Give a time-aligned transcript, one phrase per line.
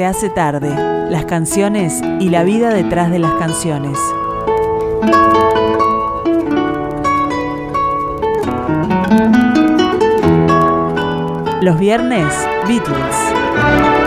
[0.00, 3.98] Se hace tarde, las canciones y la vida detrás de las canciones.
[11.60, 12.32] Los viernes,
[12.66, 13.99] Beatles.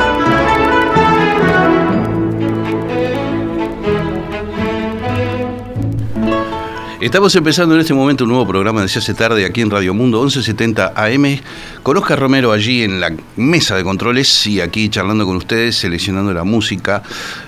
[7.04, 10.22] Estamos empezando en este momento un nuevo programa de hace tarde aquí en Radio Mundo
[10.22, 11.38] 1170 AM
[11.84, 16.34] con Oscar Romero allí en la mesa de controles y aquí charlando con ustedes, seleccionando
[16.34, 17.04] la música,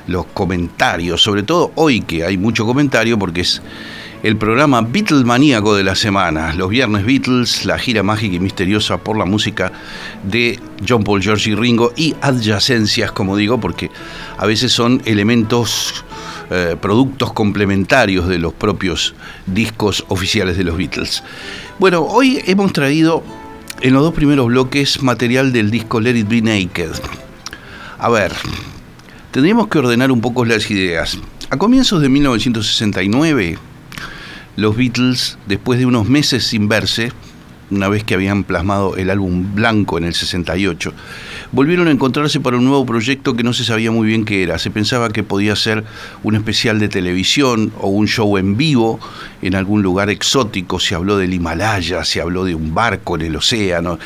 [0.07, 3.61] los comentarios, sobre todo hoy que hay mucho comentario porque es
[4.23, 6.53] el programa Beatles maníaco de la semana.
[6.53, 9.71] Los viernes Beatles, la gira mágica y misteriosa por la música
[10.21, 13.89] de John Paul, George y Ringo y adyacencias, como digo, porque
[14.37, 16.03] a veces son elementos
[16.49, 21.23] eh, productos complementarios de los propios discos oficiales de los Beatles.
[21.79, 23.23] Bueno, hoy hemos traído
[23.81, 26.91] en los dos primeros bloques material del disco Let It Be Naked.
[27.97, 28.31] A ver,
[29.31, 31.17] tendríamos que ordenar un poco las ideas.
[31.49, 33.57] A comienzos de 1969,
[34.55, 37.11] los Beatles, después de unos meses sin verse,
[37.71, 40.93] una vez que habían plasmado el álbum Blanco en el 68,
[41.51, 44.59] volvieron a encontrarse para un nuevo proyecto que no se sabía muy bien qué era.
[44.59, 45.83] Se pensaba que podía ser
[46.23, 48.99] un especial de televisión o un show en vivo
[49.41, 50.79] en algún lugar exótico.
[50.79, 53.97] Se habló del Himalaya, se habló de un barco en el océano.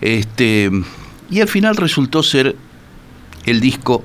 [0.00, 0.70] Este,
[1.30, 2.56] y al final resultó ser
[3.44, 4.04] el disco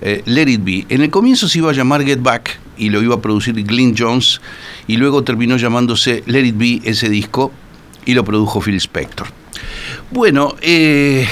[0.00, 0.86] eh, Let It Be.
[0.88, 3.94] En el comienzo se iba a llamar Get Back y lo iba a producir Glyn
[3.96, 4.40] Jones
[4.86, 7.52] y luego terminó llamándose Let It Be ese disco
[8.10, 9.28] y lo produjo Phil Spector.
[10.10, 11.28] Bueno, eh,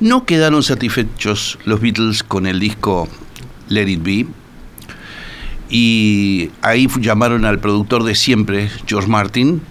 [0.00, 3.08] no quedaron satisfechos los Beatles con el disco
[3.68, 4.26] Let It Be
[5.70, 9.62] y ahí llamaron al productor de siempre, George Martin,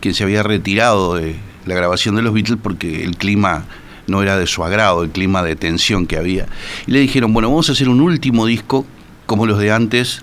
[0.00, 3.64] quien se había retirado de la grabación de los Beatles porque el clima
[4.08, 6.46] no era de su agrado, el clima de tensión que había.
[6.88, 8.84] Y le dijeron, bueno, vamos a hacer un último disco
[9.26, 10.22] como los de antes,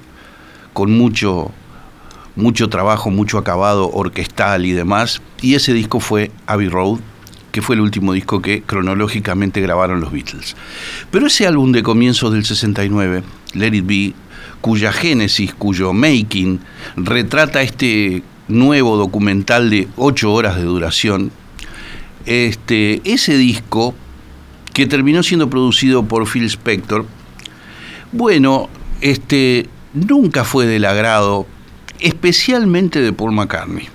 [0.74, 1.54] con mucho
[2.40, 5.22] mucho trabajo, mucho acabado orquestal y demás.
[5.42, 7.00] Y ese disco fue Abbey Road,
[7.52, 10.56] que fue el último disco que cronológicamente grabaron los Beatles.
[11.12, 13.24] Pero ese álbum de comienzos del 69,
[13.54, 14.14] Let It Be,
[14.62, 16.60] cuya génesis, cuyo making,
[16.96, 21.32] retrata este nuevo documental de ocho horas de duración,
[22.26, 23.94] este, ese disco,
[24.74, 27.06] que terminó siendo producido por Phil Spector,
[28.12, 28.70] bueno,
[29.02, 31.46] este, nunca fue del agrado
[32.00, 33.88] especialmente de Paul McCartney.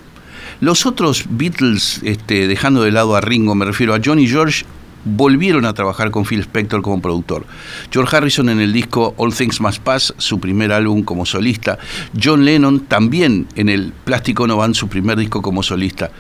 [0.61, 4.65] Los otros Beatles, este, dejando de lado a Ringo, me refiero a John y George,
[5.05, 7.45] volvieron a trabajar con Phil Spector como productor.
[7.91, 11.79] George Harrison en el disco All Things Must Pass, su primer álbum como solista.
[12.21, 16.11] John Lennon también en el Plástico No Van, su primer disco como solista.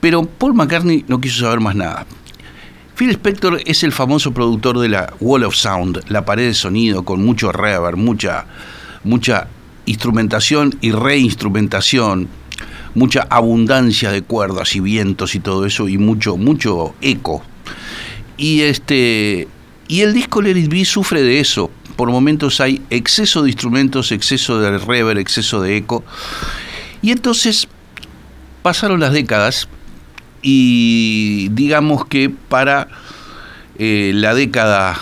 [0.00, 2.06] Pero Paul McCartney no quiso saber más nada.
[2.96, 7.04] Phil Spector es el famoso productor de la Wall of Sound, la pared de sonido
[7.04, 8.46] con mucho reverb, mucha,
[9.04, 9.48] mucha
[9.86, 12.28] instrumentación y reinstrumentación,
[12.94, 17.42] mucha abundancia de cuerdas y vientos y todo eso y mucho mucho eco.
[18.36, 19.48] Y este
[19.88, 21.70] y el disco Let It Be sufre de eso.
[21.96, 26.04] Por momentos hay exceso de instrumentos, exceso de reverb, exceso de eco.
[27.02, 27.68] Y entonces
[28.62, 29.68] pasaron las décadas
[30.40, 32.88] y digamos que para
[33.78, 34.98] eh, la década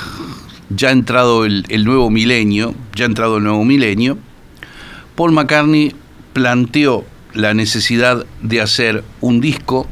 [0.70, 4.18] ya entrado el, el nuevo milenio, ya entrado el nuevo milenio,
[5.20, 5.94] Paul McCartney
[6.32, 7.04] planteó
[7.34, 9.86] la necesidad de hacer un disco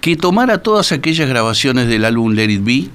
[0.00, 2.86] que tomara todas aquellas grabaciones del álbum Let It Be,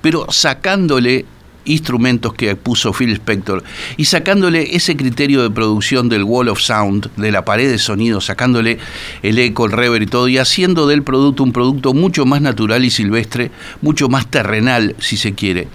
[0.00, 1.26] pero sacándole
[1.66, 3.64] instrumentos que puso Phil Spector
[3.98, 8.22] y sacándole ese criterio de producción del wall of sound, de la pared de sonido,
[8.22, 8.78] sacándole
[9.22, 12.82] el eco, el reverb y todo, y haciendo del producto un producto mucho más natural
[12.82, 13.50] y silvestre,
[13.82, 15.68] mucho más terrenal, si se quiere.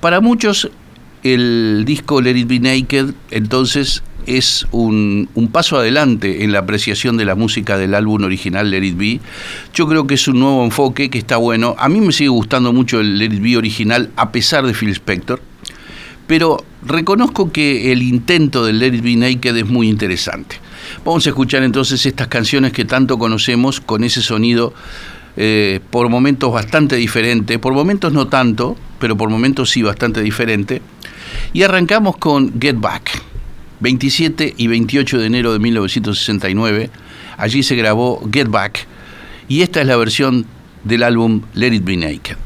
[0.00, 0.70] Para muchos
[1.22, 7.24] el disco Let It Be Naked entonces es un, paso adelante en la apreciación de
[7.24, 9.20] la música del álbum original Let It Be.
[9.74, 11.74] Yo creo que es un nuevo enfoque que está bueno.
[11.78, 14.90] A mí me sigue gustando mucho el Let It Be original a pesar de Phil
[14.90, 15.40] Spector,
[16.26, 20.56] pero reconozco que el intento del Let It Be Naked es muy interesante.
[21.04, 24.72] Vamos a escuchar entonces estas canciones que tanto conocemos con ese sonido
[25.36, 30.82] eh, por momentos bastante diferente, por momentos no tanto, pero por momentos sí bastante diferente.
[31.52, 33.22] Y arrancamos con Get Back,
[33.80, 36.90] 27 y 28 de enero de 1969.
[37.36, 38.86] Allí se grabó Get Back
[39.48, 40.46] y esta es la versión
[40.84, 42.36] del álbum Let It Be Naked.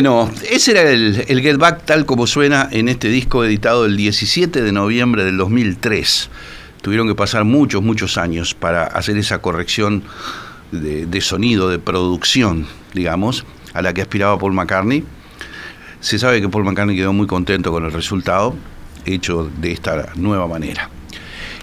[0.00, 4.62] Bueno, ese era el, Get Back tal como suena en este disco editado el 17
[4.62, 6.30] de noviembre del 2003.
[6.80, 10.02] Tuvieron que pasar muchos, muchos años para hacer esa corrección
[10.72, 13.44] de, de sonido, de producción, digamos,
[13.74, 15.04] a la que aspiraba Paul McCartney.
[16.00, 18.56] Se sabe que Paul McCartney quedó muy contento con el resultado
[19.04, 20.88] hecho de esta nueva manera.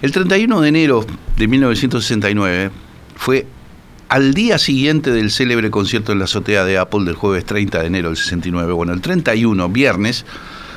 [0.04, 1.08] El 31 de enero
[1.38, 2.70] de 1969
[3.16, 3.48] fue
[4.10, 7.88] al día siguiente del célebre concierto en la azotea de Apple del jueves 30 de
[7.88, 8.72] enero del 69.
[8.74, 10.26] Bueno, el 31, viernes,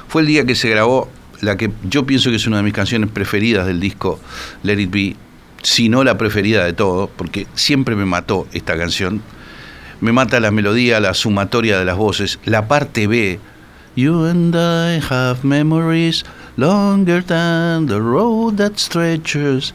[0.08, 1.08] fue el día que se grabó
[1.40, 4.20] la que yo pienso que es una de mis canciones preferidas del disco
[4.62, 5.16] Let It Be,
[5.62, 9.22] si no la preferida de todo, porque siempre me mató esta canción.
[10.00, 13.38] Me mata la melodía, la sumatoria de las voces, la parte B.
[13.96, 16.24] You and I have memories
[16.56, 19.74] longer than the road that stretches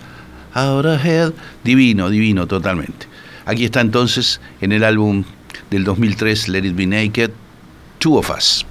[0.56, 1.34] out ahead.
[1.64, 3.15] Divino, divino totalmente.
[3.46, 5.24] Aquí está entonces en el álbum
[5.70, 7.32] del 2003, Let It Be Naked,
[8.00, 8.66] Two of Us.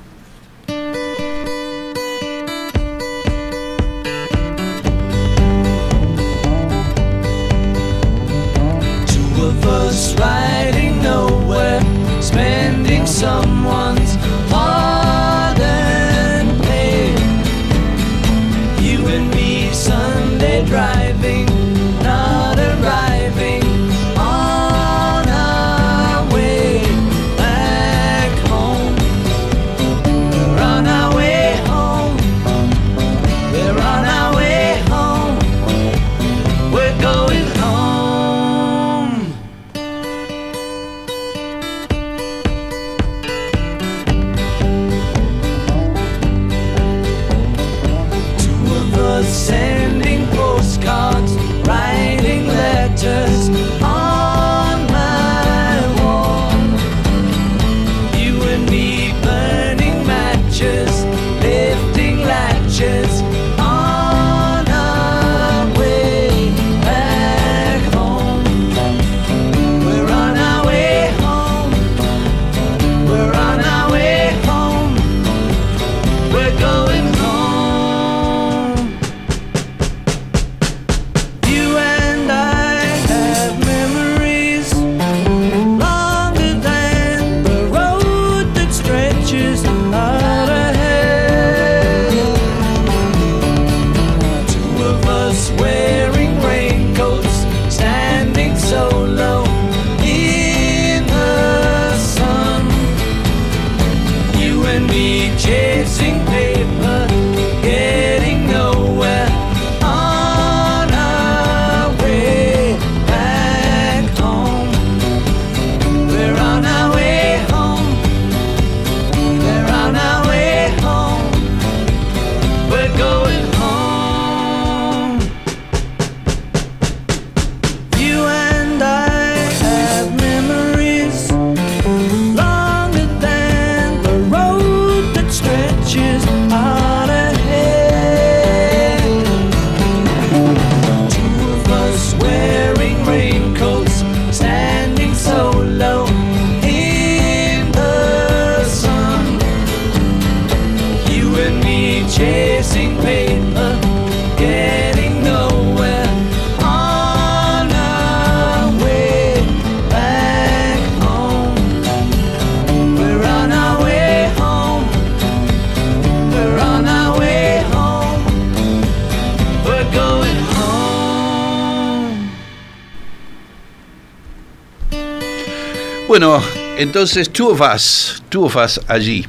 [176.14, 176.40] Bueno,
[176.78, 179.26] entonces Two of Us, Two of Us allí.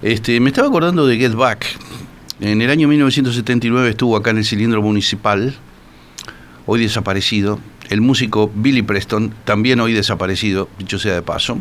[0.00, 1.66] Este, me estaba acordando de Get Back.
[2.40, 5.54] En el año 1979 estuvo acá en el cilindro municipal
[6.64, 7.60] hoy desaparecido,
[7.90, 11.58] el músico Billy Preston, también hoy desaparecido, dicho sea de paso,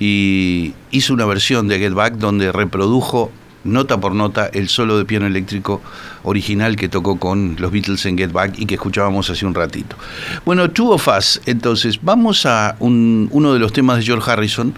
[0.00, 3.30] y hizo una versión de Get Back donde reprodujo
[3.64, 5.80] nota por nota el solo de piano eléctrico
[6.24, 9.96] original que tocó con los Beatles en Get Back y que escuchábamos hace un ratito.
[10.44, 14.74] Bueno, Two of Us, entonces, vamos a un- uno de los temas de George Harrison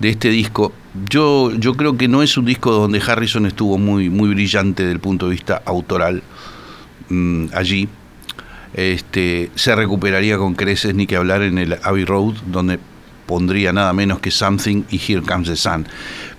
[0.00, 0.72] de este disco.
[1.08, 4.94] Yo, yo creo que no es un disco donde Harrison estuvo muy, muy brillante desde
[4.94, 6.22] el punto de vista autoral
[7.08, 7.88] mm, allí.
[8.74, 12.78] Este, se recuperaría con creces, ni que hablar en el Abbey Road, donde
[13.26, 15.86] pondría nada menos que Something y Here Comes the Sun.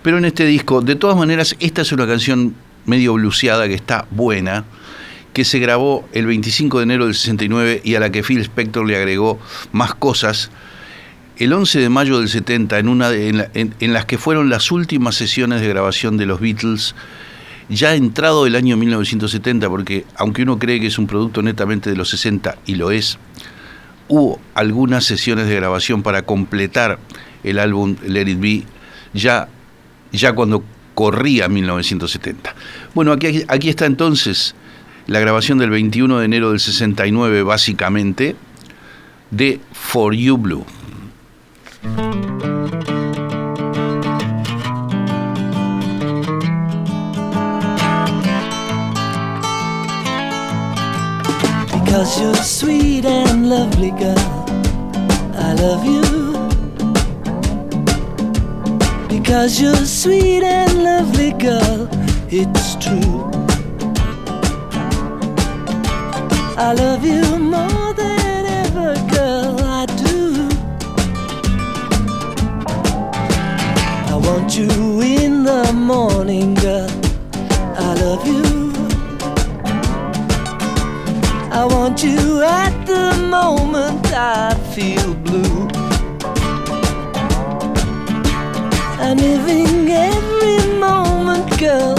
[0.04, 4.06] Pero en este disco, de todas maneras, esta es una canción medio bluseada que está
[4.12, 4.66] buena,
[5.34, 8.86] que se grabó el 25 de enero del 69 y a la que Phil Spector
[8.88, 9.40] le agregó
[9.72, 10.52] más cosas.
[11.38, 14.72] El 11 de mayo del 70, en, una de- en, en las que fueron las
[14.72, 16.96] últimas sesiones de grabación de los Beatles,
[17.68, 21.98] ya entrado el año 1970, porque aunque uno cree que es un producto netamente de
[21.98, 23.18] los 60, y lo es,
[24.08, 27.00] hubo algunas sesiones de grabación para completar
[27.44, 28.64] el álbum Let It Be
[29.14, 29.48] ya,
[30.12, 32.56] ya cuando corría 1970.
[32.94, 34.56] Bueno, aquí, aquí está entonces
[35.08, 38.36] la grabación del 21 de enero del 69, básicamente,
[39.32, 40.66] de For You Blue.
[51.96, 54.18] Because you're sweet and lovely, girl.
[55.34, 56.04] I love you.
[59.08, 61.88] Because you're sweet and lovely, girl.
[62.30, 63.32] It's true.
[66.58, 69.58] I love you more than ever, girl.
[69.62, 70.50] I do.
[74.12, 76.92] I want you in the morning, girl.
[77.78, 78.75] I love you.
[81.58, 85.70] I want you at the moment I feel blue.
[89.00, 91.96] I'm living every moment, girl,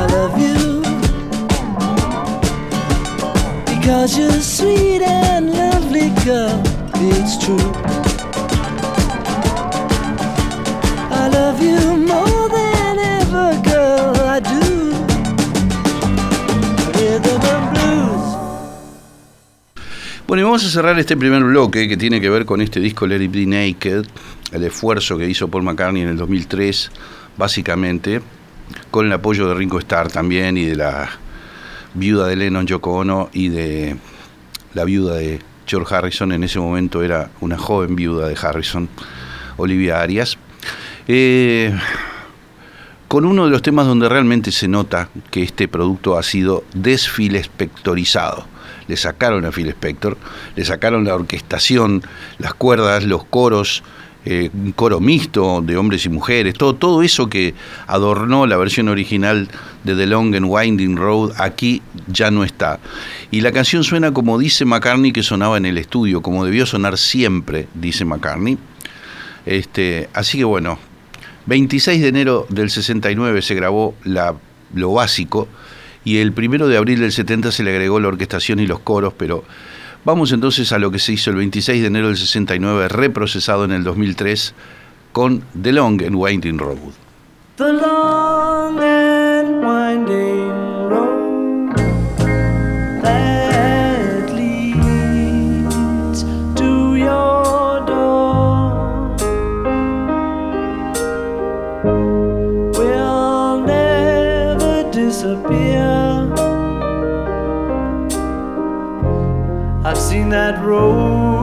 [0.00, 0.80] I love you.
[3.66, 6.62] Because you're sweet and lovely, girl.
[7.12, 7.72] It's true.
[11.20, 13.20] I love you more than ever.
[20.26, 23.04] Bueno, y vamos a cerrar este primer bloque que tiene que ver con este disco
[23.04, 24.06] Let It Be Naked,
[24.52, 26.92] el esfuerzo que hizo Paul McCartney en el 2003,
[27.36, 28.22] básicamente,
[28.90, 31.08] con el apoyo de Ringo Starr también y de la
[31.94, 33.96] viuda de Lennon, Yoko Ono, y de
[34.74, 38.88] la viuda de George Harrison, en ese momento era una joven viuda de Harrison,
[39.56, 40.38] Olivia Arias.
[41.06, 41.72] Eh,
[43.10, 48.46] con uno de los temas donde realmente se nota que este producto ha sido desfilespectorizado.
[48.86, 50.16] Le sacaron a Phil Spector,
[50.54, 52.02] le sacaron la orquestación,
[52.38, 53.82] las cuerdas, los coros,
[54.24, 57.54] eh, un coro mixto de hombres y mujeres, todo, todo eso que
[57.86, 59.48] adornó la versión original
[59.84, 62.80] de The Long and Winding Road, aquí ya no está.
[63.30, 66.98] Y la canción suena como dice McCartney que sonaba en el estudio, como debió sonar
[66.98, 68.58] siempre, dice McCartney.
[69.46, 70.78] Este, así que bueno,
[71.46, 74.34] 26 de enero del 69 se grabó la,
[74.74, 75.48] lo básico
[76.04, 79.14] y el primero de abril del 70 se le agregó la orquestación y los coros,
[79.16, 79.44] pero
[80.04, 83.72] vamos entonces a lo que se hizo el 26 de enero del 69, reprocesado en
[83.72, 84.54] el 2003
[85.12, 86.78] con The Long and Winding Road.
[110.30, 111.39] That road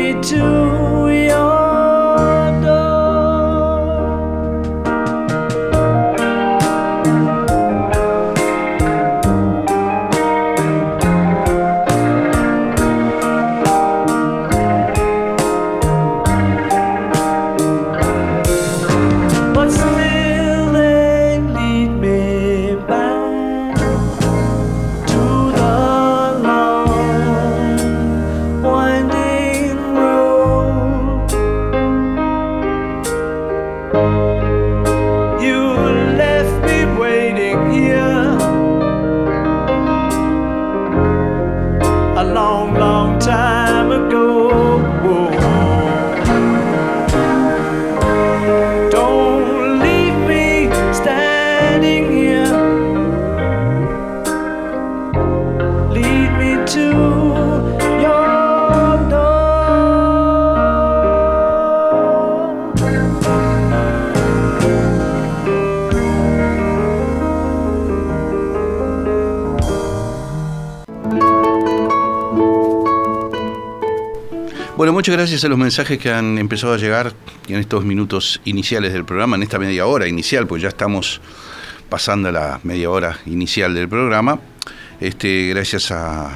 [0.00, 0.69] me to
[75.10, 77.12] muchas gracias a los mensajes que han empezado a llegar
[77.48, 81.20] en estos minutos iniciales del programa, en esta media hora inicial, pues ya estamos
[81.88, 84.38] pasando la media hora inicial del programa.
[85.00, 86.30] Este, gracias a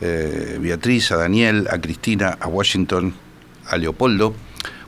[0.00, 3.12] eh, Beatriz, a Daniel, a Cristina, a Washington,
[3.66, 4.36] a Leopoldo.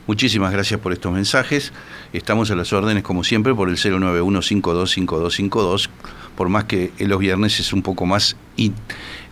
[0.05, 1.73] Muchísimas gracias por estos mensajes.
[2.13, 5.89] Estamos a las órdenes, como siempre, por el 091-525252,
[6.37, 8.37] por más que los viernes es un poco más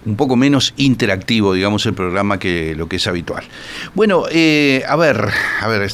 [0.05, 3.43] un poco menos interactivo, digamos, el programa que lo que es habitual.
[3.93, 5.29] Bueno, eh, a ver,
[5.61, 5.91] a ver,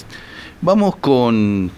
[0.61, 1.71] vamos con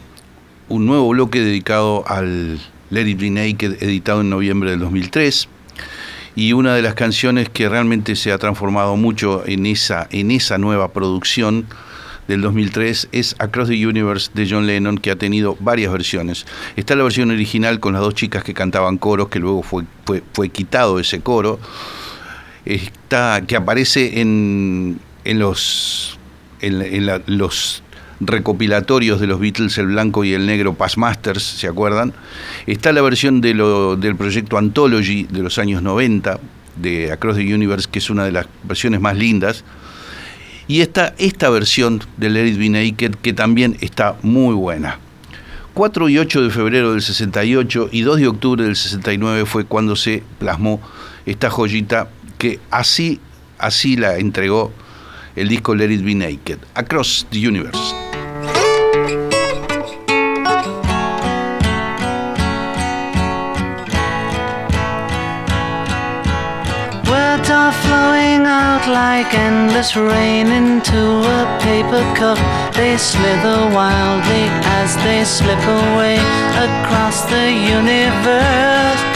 [0.69, 5.47] un nuevo bloque dedicado al Let It Be Naked, editado en noviembre del 2003
[6.35, 10.57] y una de las canciones que realmente se ha transformado mucho en esa, en esa
[10.57, 11.67] nueva producción
[12.27, 16.45] del 2003 es Across the Universe de John Lennon, que ha tenido varias versiones.
[16.75, 20.23] Está la versión original con las dos chicas que cantaban coros, que luego fue, fue,
[20.33, 21.59] fue quitado ese coro.
[22.65, 26.17] Está, que aparece en, en los,
[26.61, 27.83] en, los
[28.19, 32.13] recopilatorios de los Beatles, el blanco y el negro Past Masters, ¿se acuerdan?
[32.67, 36.39] Está la versión de lo, del proyecto Anthology de los años 90,
[36.77, 39.63] de Across the Universe, que es una de las versiones más lindas.
[40.67, 44.99] Y está esta versión de Let It Be Naked, que también está muy buena.
[45.73, 49.95] 4 y 8 de febrero del 68 y 2 de octubre del 69 fue cuando
[49.95, 50.79] se plasmó
[51.25, 52.09] esta joyita
[52.43, 53.21] que así,
[53.57, 54.73] así la entregó
[55.37, 57.93] el disco Let It Be Naked, Across the Universe.
[67.07, 72.37] Words are flowing out like endless rain into a paper cup.
[72.75, 74.49] They slither wildly
[74.83, 76.17] as they slip away
[76.59, 79.12] across the universe.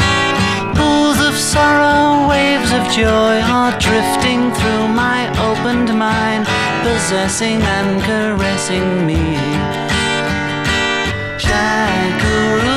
[1.54, 6.46] Sorrow, waves of joy are drifting through my opened mind,
[6.84, 9.24] possessing and caressing me.
[11.40, 12.77] Shakuru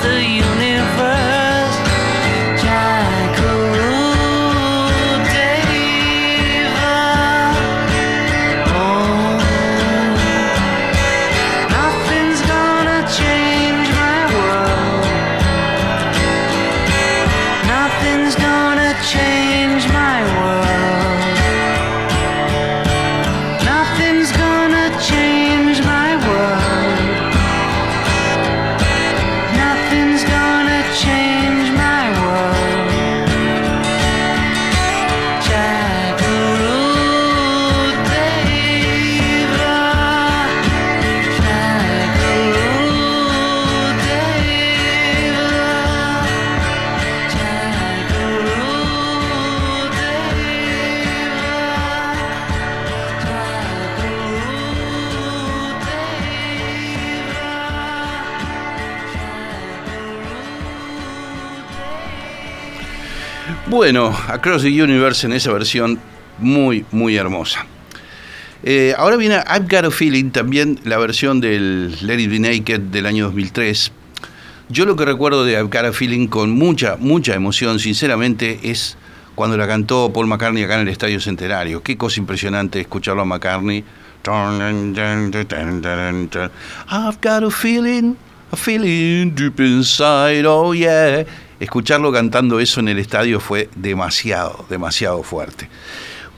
[0.00, 0.37] the
[63.90, 65.98] Bueno, Across the Universe en esa versión
[66.36, 67.64] muy, muy hermosa.
[68.62, 72.80] Eh, ahora viene I've Got a Feeling, también la versión del Let It Be Naked
[72.80, 73.90] del año 2003.
[74.68, 78.98] Yo lo que recuerdo de I've Got a Feeling con mucha, mucha emoción, sinceramente, es
[79.34, 81.82] cuando la cantó Paul McCartney acá en el Estadio Centenario.
[81.82, 83.84] Qué cosa impresionante escucharlo a McCartney.
[86.90, 88.16] I've got a feeling,
[88.52, 91.24] a feeling deep inside, oh yeah.
[91.60, 95.68] Escucharlo cantando eso en el estadio fue demasiado, demasiado fuerte.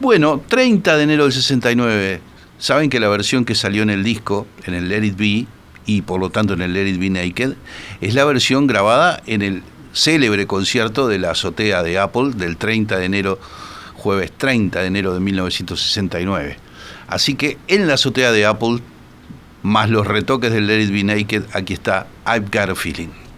[0.01, 2.21] Bueno, 30 de enero del 69.
[2.59, 5.47] Saben que la versión que salió en el disco, en el Let It Be,
[5.85, 7.55] y por lo tanto en el Let It Be Naked,
[8.01, 12.97] es la versión grabada en el célebre concierto de la azotea de Apple del 30
[12.97, 13.39] de enero,
[13.95, 16.57] jueves 30 de enero de 1969.
[17.09, 18.79] Así que en la azotea de Apple,
[19.63, 23.30] más los retoques del Let It Be Naked, aquí está I've Got a Feeling.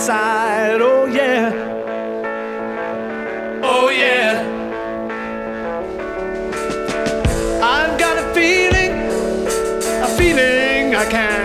[0.00, 0.80] Inside.
[0.80, 1.52] Oh yeah.
[3.62, 4.40] Oh yeah.
[7.62, 8.92] I've got a feeling,
[10.02, 11.39] a feeling I can't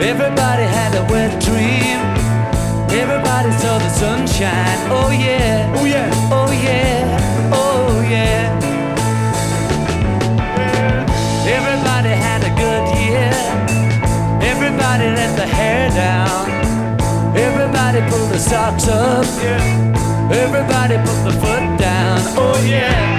[0.00, 1.98] Everybody had a wet dream.
[2.90, 4.78] Everybody saw the sunshine.
[4.90, 5.74] Oh yeah.
[5.76, 6.10] Oh yeah.
[6.30, 7.50] Oh yeah.
[7.52, 8.46] Oh yeah.
[11.56, 13.32] Everybody had a good year.
[14.40, 16.48] Everybody let the hair down.
[17.36, 19.24] Everybody pulled the socks up.
[19.42, 20.30] Yeah.
[20.30, 22.20] Everybody put the foot down.
[22.36, 23.17] Oh yeah.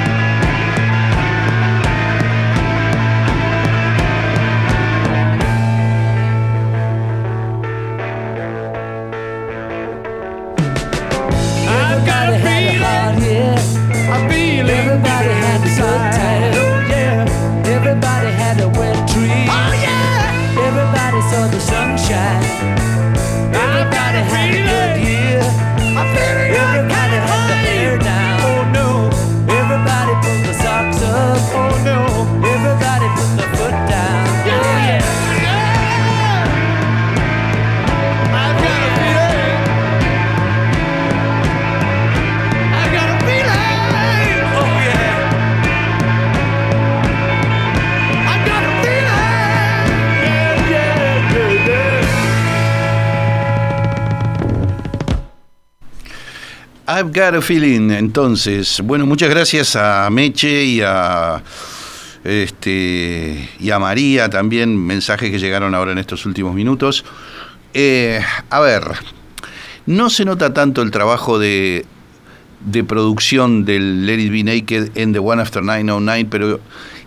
[57.00, 58.82] I've Got a Feeling, entonces.
[58.84, 61.42] Bueno, muchas gracias a Meche y a
[62.26, 67.06] este y a María también, mensajes que llegaron ahora en estos últimos minutos.
[67.74, 68.84] Eh, a ver,
[69.86, 71.86] no se nota tanto el trabajo de,
[72.66, 76.60] de producción del Let It Be Naked en The One After 909, pero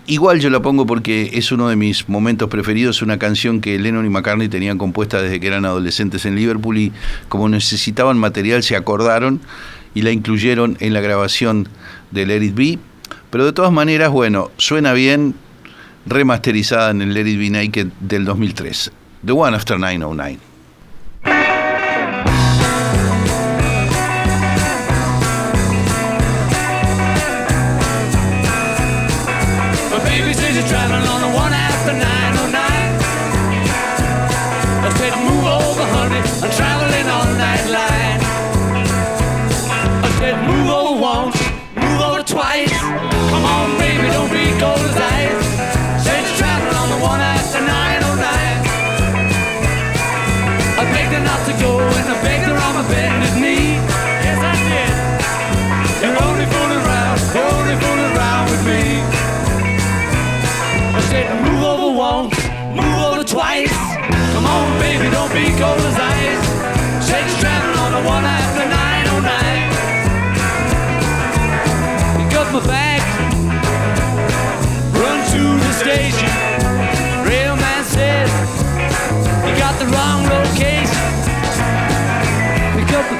[0.06, 4.06] igual yo la pongo porque es uno de mis momentos preferidos, una canción que Lennon
[4.06, 6.92] y McCartney tenían compuesta desde que eran adolescentes en Liverpool y
[7.28, 9.42] como necesitaban material se acordaron
[9.94, 11.68] y la incluyeron en la grabación
[12.10, 12.78] del Let It Be.
[13.30, 15.34] Pero de todas maneras, bueno, suena bien
[16.06, 18.92] remasterizada en el Let It Be Naked del 2003.
[19.24, 20.51] The One After 909.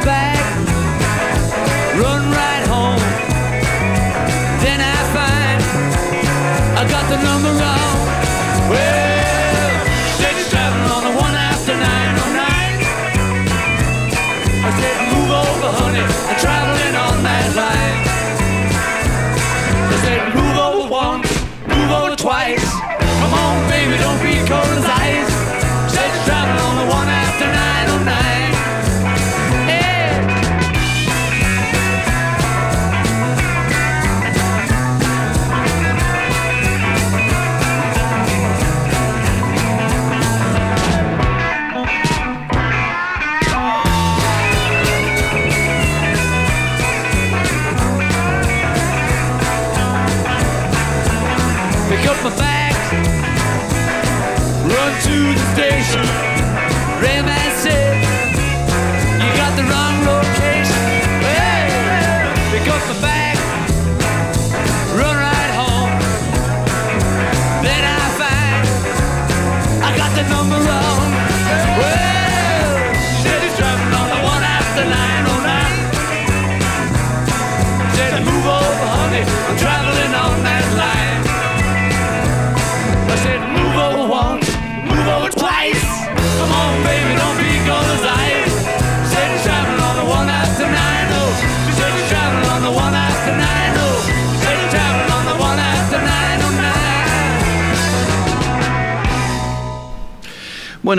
[0.00, 0.32] back.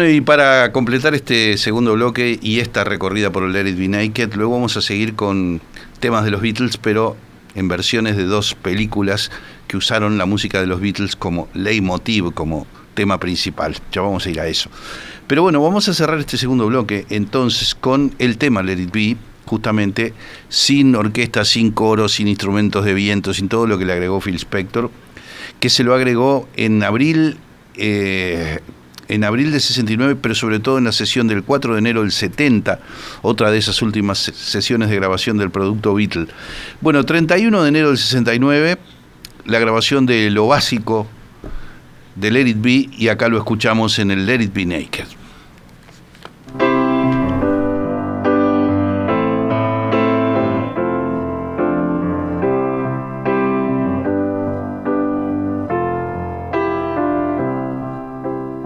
[0.05, 4.53] Y para completar este segundo bloque y esta recorrida por el Let It Naked, luego
[4.53, 5.61] vamos a seguir con
[6.01, 7.15] temas de los Beatles, pero
[7.55, 9.31] en versiones de dos películas
[9.67, 13.77] que usaron la música de los Beatles como leitmotiv, como tema principal.
[13.93, 14.69] Ya vamos a ir a eso.
[15.27, 19.17] Pero bueno, vamos a cerrar este segundo bloque entonces con el tema Let It Be,
[19.45, 20.13] justamente
[20.49, 24.35] sin orquesta, sin coro, sin instrumentos de viento, sin todo lo que le agregó Phil
[24.35, 24.91] Spector,
[25.61, 27.37] que se lo agregó en abril.
[27.75, 28.59] eh,
[29.07, 32.11] en abril de 69, pero sobre todo en la sesión del 4 de enero del
[32.11, 32.79] 70,
[33.21, 36.27] otra de esas últimas se- sesiones de grabación del producto Beatle.
[36.81, 38.77] Bueno, 31 de enero del 69,
[39.45, 41.07] la grabación de lo básico
[42.15, 45.05] de Let It Be, y acá lo escuchamos en el Let It Be Naked.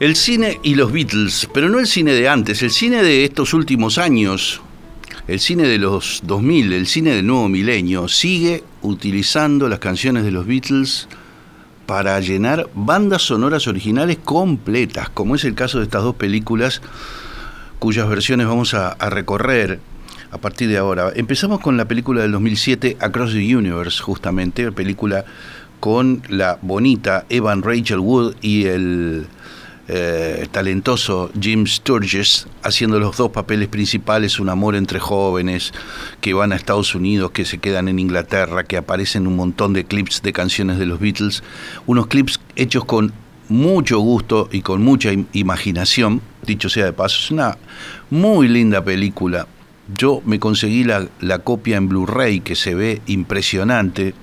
[0.00, 3.52] El cine y los Beatles, pero no el cine de antes, el cine de estos
[3.52, 4.62] últimos años,
[5.28, 10.30] el cine de los 2000, el cine del nuevo milenio, sigue utilizando las canciones de
[10.30, 11.06] los Beatles
[11.84, 16.80] para llenar bandas sonoras originales completas, como es el caso de estas dos películas
[17.78, 19.80] cuyas versiones vamos a, recorrer
[20.30, 21.12] a partir de ahora.
[21.14, 25.26] Empezamos con la película del 2007, Across the Universe, justamente, película
[25.78, 29.26] con la bonita Evan Rachel Wood y el
[29.92, 35.72] eh, talentoso Jim Sturges haciendo los dos papeles principales, un amor entre jóvenes
[36.20, 39.84] que van a Estados Unidos, que se quedan en Inglaterra, que aparecen un montón de
[39.84, 41.42] clips de canciones de los Beatles,
[41.86, 43.12] unos clips hechos con
[43.48, 47.58] mucho gusto y con mucha im- imaginación, dicho sea de paso, es una
[48.10, 49.48] muy linda película.
[49.92, 54.14] Yo me conseguí la, la copia en Blu-ray que se ve impresionante.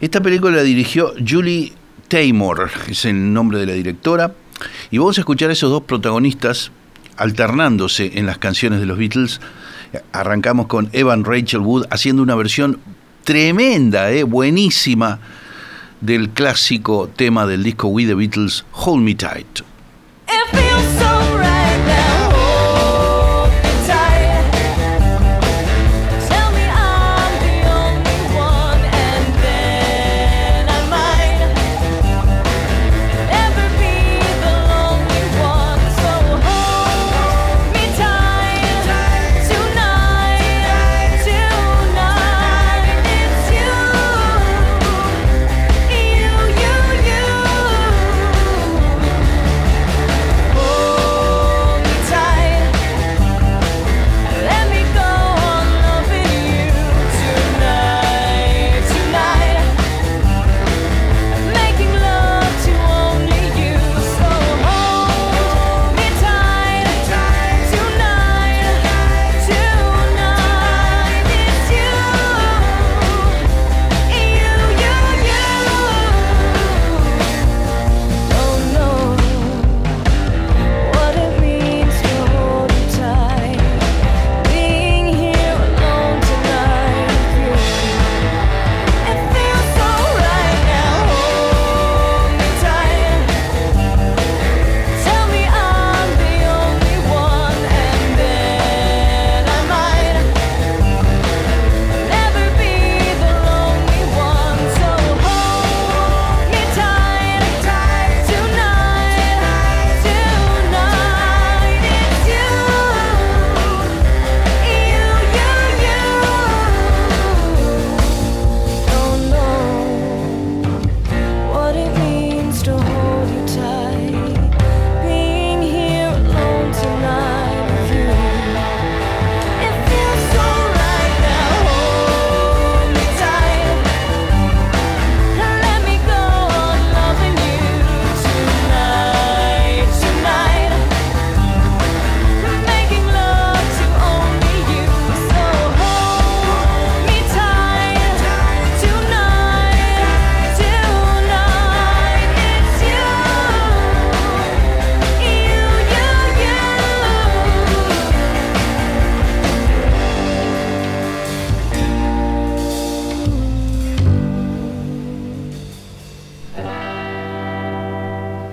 [0.00, 1.72] Esta película la dirigió Julie
[2.06, 4.32] Taymor, es el nombre de la directora,
[4.90, 6.70] y vamos a escuchar a esos dos protagonistas
[7.16, 9.40] alternándose en las canciones de los Beatles.
[10.12, 12.80] Arrancamos con Evan Rachel Wood haciendo una versión
[13.24, 15.18] tremenda, eh, buenísima,
[16.00, 19.62] del clásico tema del disco We the Beatles, Hold Me Tight.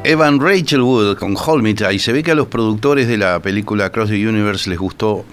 [0.07, 1.99] Evan Rachel Wood con Hold Me Tight.
[1.99, 5.25] Se ve que a los productores de la película Across the Universe les gustó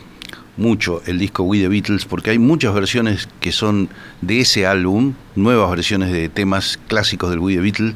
[0.57, 3.91] mucho el disco We the Beatles porque hay muchas versiones que son
[4.23, 7.95] de ese álbum, nuevas versiones de temas clásicos del We the Beatles.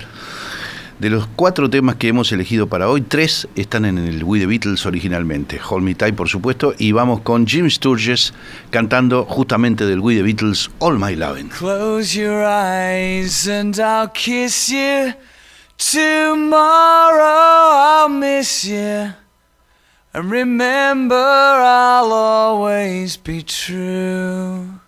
[0.99, 4.47] De los cuatro temas que hemos elegido para hoy, tres están en el We the
[4.47, 5.59] Beatles originalmente.
[5.67, 8.35] Hold Me Tight, por supuesto, y vamos con Jim Sturges
[8.69, 11.49] cantando justamente del We the Beatles All My Lovin'.
[11.49, 15.15] Close your eyes and I'll kiss you.
[15.79, 19.13] Tomorrow I'll miss you.
[20.15, 24.81] And remember, I'll always be true.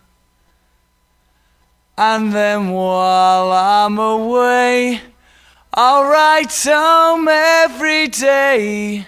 [1.98, 5.02] And then while I'm away,
[5.74, 9.06] I'll write home every day.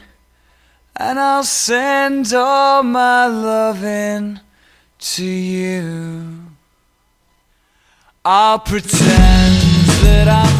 [0.96, 4.40] And I'll send all my loving
[4.98, 6.50] to you.
[8.24, 10.59] I'll pretend that I'm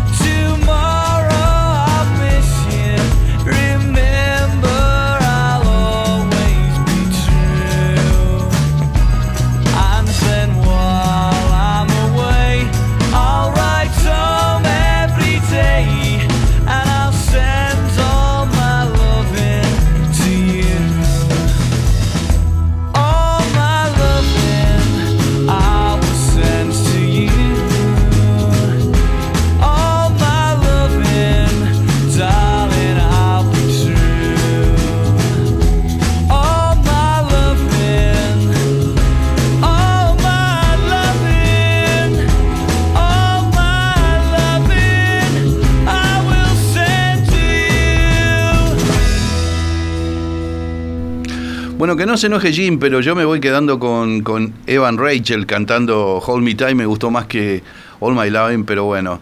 [51.97, 56.41] Que no se enoje Jim, pero yo me voy quedando con, Evan Rachel cantando Hold
[56.41, 57.63] Me Tight, me gustó más que
[57.99, 59.19] All My Loving, pero bueno.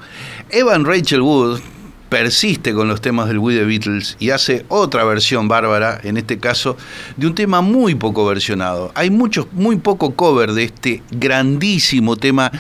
[0.52, 1.62] Evan Rachel Wood
[2.10, 6.38] persiste con los temas del We The Beatles y hace otra versión bárbara, en este
[6.38, 6.78] caso,
[7.18, 8.92] de un tema muy poco versionado.
[8.94, 12.52] Hay muchos, muy poco cover de este grandísimo tema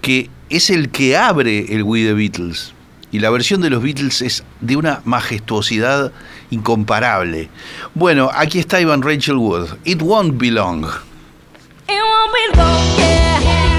[0.00, 2.72] que es el que abre el We The Beatles.
[3.12, 6.12] Y la versión de los Beatles es de una majestuosidad
[6.50, 7.48] incomparable.
[7.94, 9.68] Bueno, aquí está Ivan Rachel Wood.
[9.84, 10.84] It won't be long.
[11.88, 13.69] It won't be long,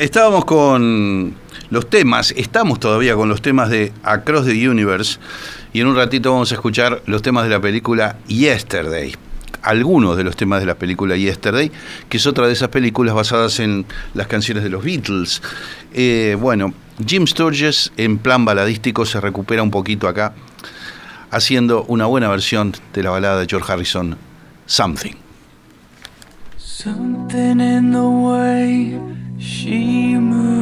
[0.00, 1.34] estábamos con
[1.70, 5.18] los temas, estamos todavía con los temas de Across the Universe
[5.72, 9.14] y en un ratito vamos a escuchar los temas de la película Yesterday.
[9.62, 11.70] Algunos de los temas de la película Yesterday,
[12.08, 15.42] que es otra de esas películas basadas en las canciones de los Beatles.
[15.92, 16.72] Eh, bueno,
[17.04, 20.32] Jim Sturges en plan baladístico se recupera un poquito acá,
[21.30, 24.16] haciendo una buena versión de la balada de George Harrison,
[24.66, 25.14] Something.
[26.56, 30.58] Something in the she moves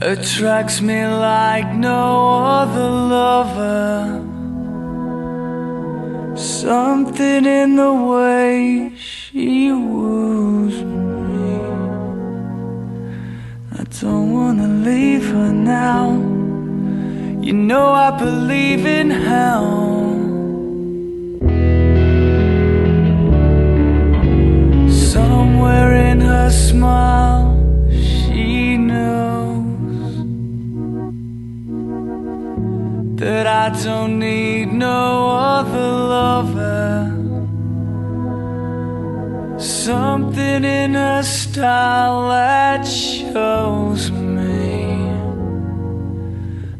[0.00, 4.22] attracts me like no other lover.
[6.36, 11.54] Something in the way she woos me.
[13.72, 16.10] I don't wanna leave her now.
[17.42, 20.05] You know I believe in hell.
[25.16, 27.56] Somewhere in her smile,
[27.90, 30.12] she knows
[33.20, 37.12] that I don't need no other lover.
[39.58, 44.74] Something in her style that shows me.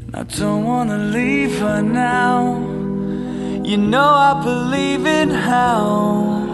[0.03, 2.59] and I don't wanna leave her now.
[3.65, 6.46] You know I believe in hell.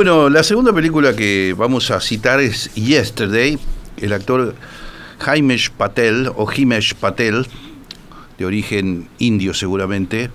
[0.00, 3.58] Bueno, la segunda película que vamos a citar es Yesterday.
[3.98, 4.54] El actor
[5.18, 7.46] Jaimesh Patel o Himesh Patel,
[8.38, 10.30] de origen indio seguramente,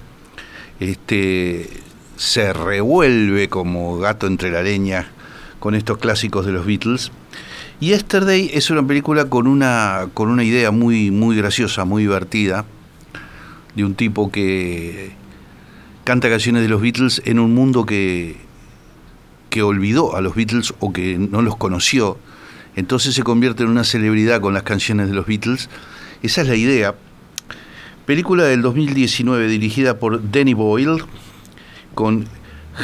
[0.80, 1.68] este,
[2.16, 5.08] se revuelve como gato entre la leña
[5.60, 7.12] con estos clásicos de los Beatles.
[7.80, 12.66] Yesterday es una película con una, con una idea muy, muy graciosa, muy divertida,
[13.74, 15.14] de un tipo que
[16.04, 18.45] canta canciones de los Beatles en un mundo que,
[19.56, 22.18] que olvidó a los Beatles o que no los conoció.
[22.76, 25.70] Entonces se convierte en una celebridad con las canciones de los Beatles.
[26.22, 26.94] Esa es la idea.
[28.06, 31.02] Película del 2019 dirigida por Danny Boyle
[31.94, 32.28] con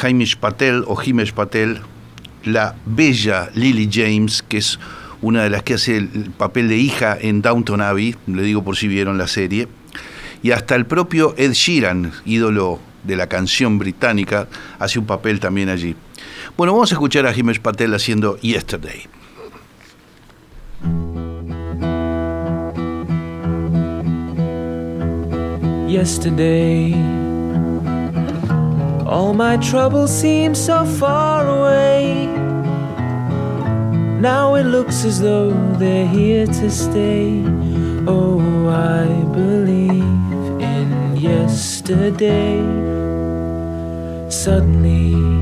[0.00, 1.82] Hamish Patel o Himesh Patel,
[2.42, 4.78] la bella Lily James, que es
[5.20, 8.78] una de las que hace el papel de hija en Downton Abbey, le digo por
[8.78, 9.68] si vieron la serie,
[10.42, 14.48] y hasta el propio Ed Sheeran, ídolo de la canción británica,
[14.78, 15.96] hace un papel también allí.
[16.56, 19.08] Bueno, vamos a escuchar a Himesh Patel haciendo Yesterday.
[25.92, 26.94] yesterday.
[29.06, 32.26] All my troubles seem so far away.
[34.20, 37.44] Now it looks as though they're here to stay.
[38.06, 40.02] Oh, I believe
[40.72, 42.58] in yesterday.
[44.30, 45.41] Suddenly,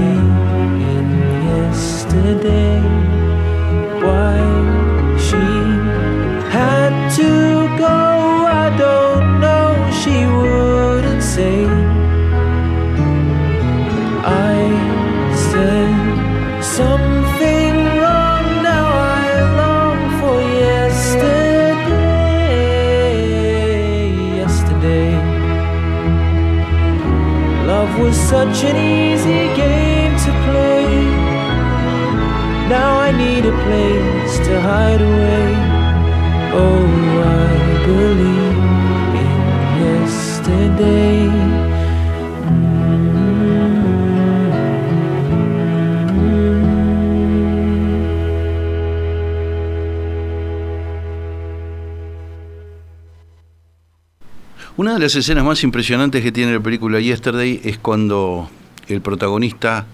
[54.91, 58.49] Una de las escenas más impresionantes que tiene la película Yesterday es cuando
[58.89, 59.85] el protagonista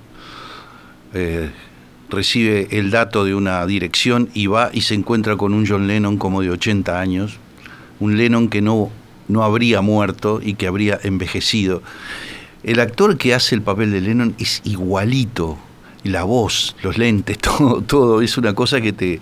[1.13, 1.51] eh,
[2.09, 6.17] recibe el dato de una dirección y va y se encuentra con un John Lennon
[6.17, 7.37] como de 80 años,
[7.99, 8.89] un Lennon que no,
[9.27, 11.83] no habría muerto y que habría envejecido.
[12.63, 15.59] El actor que hace el papel de Lennon es igualito,
[16.05, 19.21] la voz, los lentes, todo, todo es una cosa que te,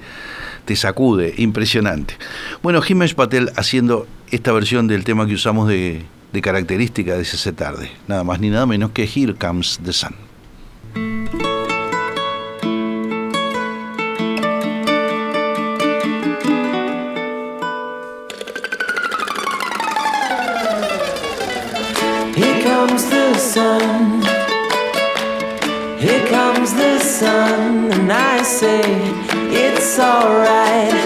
[0.64, 2.16] te sacude, impresionante.
[2.64, 7.54] Bueno, Himesh Patel haciendo esta versión del tema que usamos de, de característica de ese
[7.54, 10.14] tarde, nada más ni nada menos que Here Comes the Sun.
[22.36, 24.22] Here comes the sun.
[25.98, 28.82] Here comes the sun, and I say
[29.50, 31.05] it's alright.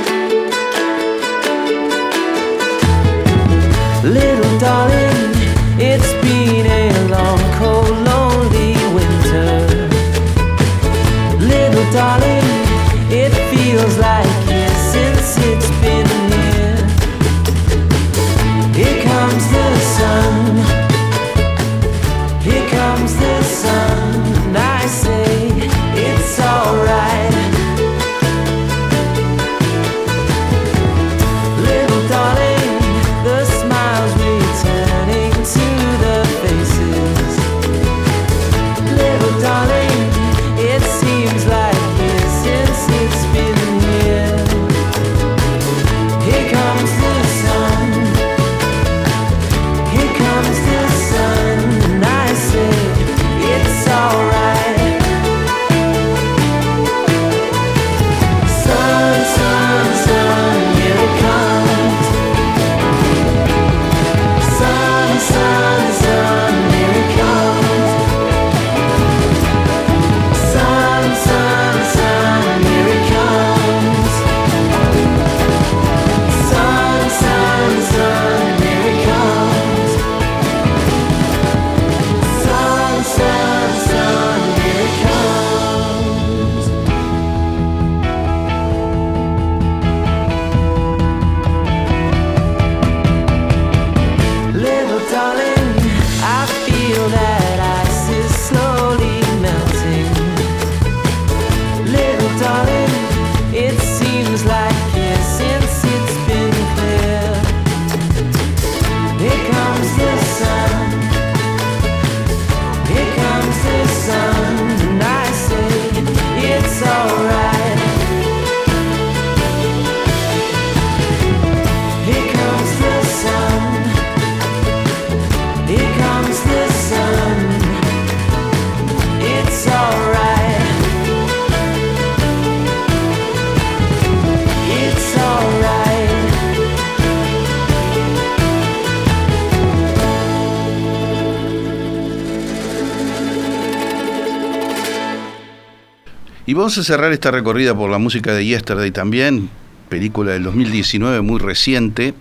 [146.59, 149.49] Vamos a cerrar esta recorrida por la música de Yesterday también,
[149.87, 152.13] película del 2019 muy reciente.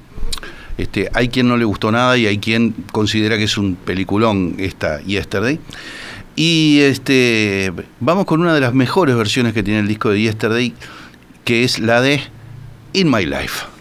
[0.76, 4.54] Este, hay quien no le gustó nada y hay quien considera que es un peliculón
[4.58, 5.58] esta Yesterday.
[6.36, 10.72] Y este, vamos con una de las mejores versiones que tiene el disco de Yesterday,
[11.44, 12.20] que es la de
[12.92, 13.77] In My Life.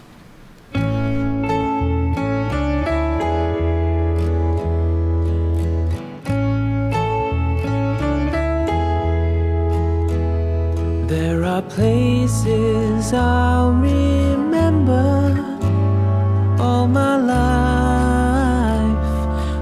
[13.12, 15.34] I'll remember
[16.58, 18.98] all my life.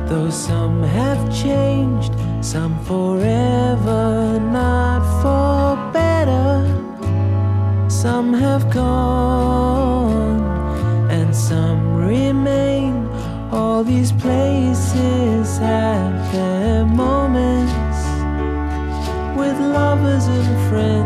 [0.08, 6.66] Though some have changed, some forever, not for better.
[7.88, 10.40] Some have gone,
[11.10, 13.06] and some remain.
[13.52, 17.98] All these places have their moments
[19.36, 21.05] with lovers and friends.